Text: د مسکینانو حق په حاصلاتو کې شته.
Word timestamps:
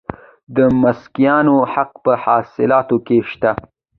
د 0.55 0.57
مسکینانو 0.81 1.55
حق 1.73 1.91
په 2.03 2.11
حاصلاتو 2.23 2.97
کې 3.05 3.17
شته. 3.31 3.51